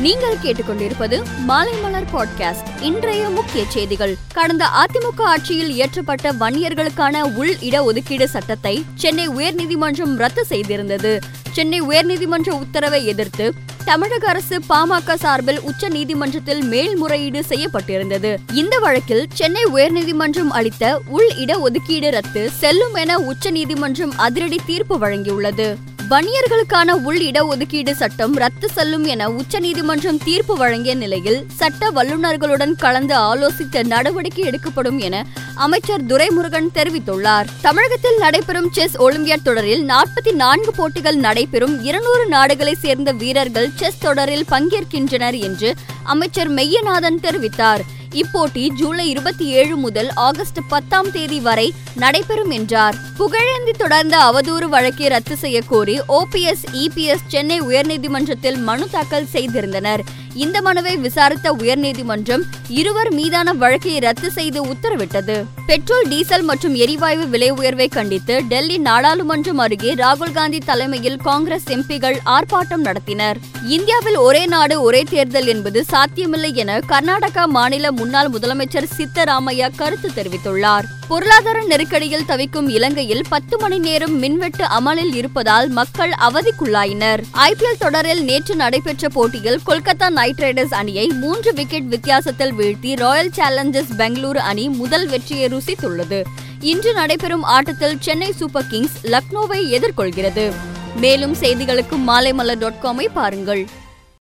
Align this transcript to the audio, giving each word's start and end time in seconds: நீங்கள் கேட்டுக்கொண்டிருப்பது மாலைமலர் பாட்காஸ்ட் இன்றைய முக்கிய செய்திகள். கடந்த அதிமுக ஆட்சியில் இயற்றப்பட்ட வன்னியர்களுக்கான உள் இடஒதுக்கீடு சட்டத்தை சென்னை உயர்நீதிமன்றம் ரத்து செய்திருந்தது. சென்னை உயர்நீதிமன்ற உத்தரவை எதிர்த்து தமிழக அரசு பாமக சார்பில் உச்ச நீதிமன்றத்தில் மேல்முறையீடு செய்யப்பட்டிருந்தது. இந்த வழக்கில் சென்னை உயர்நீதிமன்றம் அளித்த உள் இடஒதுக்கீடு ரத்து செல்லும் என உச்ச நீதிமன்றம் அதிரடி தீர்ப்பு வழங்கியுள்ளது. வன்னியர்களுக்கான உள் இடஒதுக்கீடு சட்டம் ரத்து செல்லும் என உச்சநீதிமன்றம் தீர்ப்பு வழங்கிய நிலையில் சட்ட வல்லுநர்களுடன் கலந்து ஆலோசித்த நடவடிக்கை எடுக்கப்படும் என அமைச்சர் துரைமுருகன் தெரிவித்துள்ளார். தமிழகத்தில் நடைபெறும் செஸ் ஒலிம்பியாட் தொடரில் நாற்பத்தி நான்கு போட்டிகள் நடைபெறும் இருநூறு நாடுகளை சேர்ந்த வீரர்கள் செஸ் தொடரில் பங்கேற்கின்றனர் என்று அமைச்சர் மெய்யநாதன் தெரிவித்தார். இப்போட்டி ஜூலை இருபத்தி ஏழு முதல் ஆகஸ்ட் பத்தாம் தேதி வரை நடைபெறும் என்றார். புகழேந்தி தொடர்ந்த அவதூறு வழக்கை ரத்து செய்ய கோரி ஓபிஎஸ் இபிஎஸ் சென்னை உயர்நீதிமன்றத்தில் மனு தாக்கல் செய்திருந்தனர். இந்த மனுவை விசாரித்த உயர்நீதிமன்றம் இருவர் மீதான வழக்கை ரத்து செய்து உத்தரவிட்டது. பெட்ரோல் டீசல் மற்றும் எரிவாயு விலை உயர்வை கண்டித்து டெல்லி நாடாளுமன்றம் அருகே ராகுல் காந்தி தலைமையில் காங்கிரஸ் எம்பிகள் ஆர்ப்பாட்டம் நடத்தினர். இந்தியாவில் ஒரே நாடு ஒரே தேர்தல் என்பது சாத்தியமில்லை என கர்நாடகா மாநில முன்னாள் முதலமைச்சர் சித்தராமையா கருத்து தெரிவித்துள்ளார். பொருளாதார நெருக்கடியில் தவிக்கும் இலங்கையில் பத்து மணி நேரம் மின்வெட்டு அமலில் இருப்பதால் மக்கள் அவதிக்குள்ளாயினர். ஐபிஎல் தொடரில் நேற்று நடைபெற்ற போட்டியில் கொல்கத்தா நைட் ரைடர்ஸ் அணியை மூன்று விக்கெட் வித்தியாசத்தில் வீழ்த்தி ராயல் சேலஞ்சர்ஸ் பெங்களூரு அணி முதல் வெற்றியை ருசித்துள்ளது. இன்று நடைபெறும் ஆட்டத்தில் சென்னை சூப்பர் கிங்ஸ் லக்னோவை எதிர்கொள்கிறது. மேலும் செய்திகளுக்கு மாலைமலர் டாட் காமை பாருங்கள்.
நீங்கள் 0.00 0.36
கேட்டுக்கொண்டிருப்பது 0.42 1.22
மாலைமலர் 1.48 2.04
பாட்காஸ்ட் 2.12 2.68
இன்றைய 2.80 3.28
முக்கிய 3.28 3.64
செய்திகள். 3.68 4.16
கடந்த 4.32 4.64
அதிமுக 4.64 5.22
ஆட்சியில் 5.22 5.72
இயற்றப்பட்ட 5.72 6.32
வன்னியர்களுக்கான 6.40 7.34
உள் 7.34 7.56
இடஒதுக்கீடு 7.60 8.24
சட்டத்தை 8.24 8.84
சென்னை 8.94 9.28
உயர்நீதிமன்றம் 9.28 10.16
ரத்து 10.16 10.46
செய்திருந்தது. 10.48 11.18
சென்னை 11.52 11.82
உயர்நீதிமன்ற 11.82 12.50
உத்தரவை 12.50 13.06
எதிர்த்து 13.06 13.52
தமிழக 13.84 14.28
அரசு 14.28 14.60
பாமக 14.68 15.14
சார்பில் 15.14 15.60
உச்ச 15.60 15.88
நீதிமன்றத்தில் 15.88 16.62
மேல்முறையீடு 16.62 17.44
செய்யப்பட்டிருந்தது. 17.48 18.36
இந்த 18.52 18.78
வழக்கில் 18.78 19.26
சென்னை 19.32 19.64
உயர்நீதிமன்றம் 19.64 20.48
அளித்த 20.48 21.00
உள் 21.06 21.30
இடஒதுக்கீடு 21.36 22.10
ரத்து 22.10 22.50
செல்லும் 22.50 22.94
என 22.94 23.18
உச்ச 23.18 23.50
நீதிமன்றம் 23.50 24.12
அதிரடி 24.16 24.60
தீர்ப்பு 24.66 24.98
வழங்கியுள்ளது. 24.98 25.74
வன்னியர்களுக்கான 26.10 26.90
உள் 27.08 27.18
இடஒதுக்கீடு 27.20 27.90
சட்டம் 27.90 28.32
ரத்து 28.34 28.68
செல்லும் 28.68 29.04
என 29.04 29.28
உச்சநீதிமன்றம் 29.30 30.18
தீர்ப்பு 30.24 30.56
வழங்கிய 30.56 30.94
நிலையில் 30.94 31.46
சட்ட 31.58 31.90
வல்லுநர்களுடன் 31.90 32.72
கலந்து 32.76 33.14
ஆலோசித்த 33.16 33.84
நடவடிக்கை 33.84 34.44
எடுக்கப்படும் 34.44 34.98
என 34.98 35.26
அமைச்சர் 35.54 36.06
துரைமுருகன் 36.06 36.68
தெரிவித்துள்ளார். 36.74 37.46
தமிழகத்தில் 37.60 38.18
நடைபெறும் 38.18 38.70
செஸ் 38.72 38.96
ஒலிம்பியாட் 38.96 39.42
தொடரில் 39.42 39.84
நாற்பத்தி 39.88 40.32
நான்கு 40.32 40.74
போட்டிகள் 40.76 41.16
நடைபெறும் 41.16 41.84
இருநூறு 41.84 42.26
நாடுகளை 42.26 42.74
சேர்ந்த 42.74 43.12
வீரர்கள் 43.12 43.70
செஸ் 43.74 44.00
தொடரில் 44.00 44.46
பங்கேற்கின்றனர் 44.50 45.38
என்று 45.38 45.74
அமைச்சர் 46.02 46.50
மெய்யநாதன் 46.50 47.22
தெரிவித்தார். 47.22 47.84
இப்போட்டி 48.14 48.68
ஜூலை 48.68 49.08
இருபத்தி 49.08 49.46
ஏழு 49.46 49.76
முதல் 49.76 50.10
ஆகஸ்ட் 50.14 50.58
பத்தாம் 50.68 51.10
தேதி 51.12 51.40
வரை 51.40 51.74
நடைபெறும் 51.94 52.50
என்றார். 52.50 52.94
புகழேந்தி 53.18 53.70
தொடர்ந்த 53.78 54.18
அவதூறு 54.18 54.64
வழக்கை 54.64 55.06
ரத்து 55.06 55.36
செய்ய 55.36 55.62
கோரி 55.62 56.00
ஓபிஎஸ் 56.08 56.64
இபிஎஸ் 56.72 57.26
சென்னை 57.26 57.60
உயர்நீதிமன்றத்தில் 57.60 58.56
மனு 58.56 58.88
தாக்கல் 58.90 59.26
செய்திருந்தனர். 59.32 60.00
இந்த 60.34 60.62
மனுவை 60.62 60.96
விசாரித்த 60.96 61.52
உயர்நீதிமன்றம் 61.52 62.42
இருவர் 62.68 63.12
மீதான 63.12 63.52
வழக்கை 63.52 63.98
ரத்து 63.98 64.30
செய்து 64.30 64.64
உத்தரவிட்டது. 64.64 65.44
பெட்ரோல் 65.66 66.08
டீசல் 66.08 66.42
மற்றும் 66.42 66.74
எரிவாயு 66.74 67.28
விலை 67.28 67.50
உயர்வை 67.50 67.88
கண்டித்து 67.88 68.42
டெல்லி 68.48 68.78
நாடாளுமன்றம் 68.78 69.58
அருகே 69.58 69.94
ராகுல் 69.94 70.32
காந்தி 70.32 70.58
தலைமையில் 70.58 71.16
காங்கிரஸ் 71.16 71.66
எம்பிகள் 71.66 72.16
ஆர்ப்பாட்டம் 72.24 72.84
நடத்தினர். 72.84 73.36
இந்தியாவில் 73.62 74.16
ஒரே 74.16 74.46
நாடு 74.46 74.82
ஒரே 74.82 75.02
தேர்தல் 75.02 75.46
என்பது 75.46 75.84
சாத்தியமில்லை 75.84 76.54
என 76.54 76.78
கர்நாடகா 76.78 77.46
மாநில 77.46 77.92
முன்னாள் 77.92 78.30
முதலமைச்சர் 78.30 78.88
சித்தராமையா 78.98 79.70
கருத்து 79.76 80.10
தெரிவித்துள்ளார். 80.14 80.84
பொருளாதார 81.10 81.62
நெருக்கடியில் 81.62 82.24
தவிக்கும் 82.24 82.68
இலங்கையில் 82.68 83.24
பத்து 83.28 83.58
மணி 83.58 83.78
நேரம் 83.78 84.18
மின்வெட்டு 84.18 84.64
அமலில் 84.64 85.14
இருப்பதால் 85.14 85.68
மக்கள் 85.68 86.12
அவதிக்குள்ளாயினர். 86.20 87.22
ஐபிஎல் 87.34 87.78
தொடரில் 87.78 88.24
நேற்று 88.24 88.56
நடைபெற்ற 88.56 89.08
போட்டியில் 89.08 89.60
கொல்கத்தா 89.66 90.10
நைட் 90.10 90.38
ரைடர்ஸ் 90.38 90.74
அணியை 90.74 91.06
மூன்று 91.08 91.52
விக்கெட் 91.52 91.88
வித்தியாசத்தில் 91.88 92.54
வீழ்த்தி 92.54 92.96
ராயல் 92.96 93.30
சேலஞ்சர்ஸ் 93.36 93.92
பெங்களூரு 93.98 94.36
அணி 94.36 94.68
முதல் 94.68 95.08
வெற்றியை 95.08 95.48
ருசித்துள்ளது. 95.48 96.22
இன்று 96.60 96.92
நடைபெறும் 96.92 97.42
ஆட்டத்தில் 97.42 97.96
சென்னை 98.00 98.32
சூப்பர் 98.32 98.66
கிங்ஸ் 98.66 98.98
லக்னோவை 99.02 99.60
எதிர்கொள்கிறது. 99.76 100.52
மேலும் 100.96 101.34
செய்திகளுக்கு 101.34 101.96
மாலைமலர் 102.06 102.58
டாட் 102.58 102.80
காமை 102.82 103.06
பாருங்கள். 103.14 103.68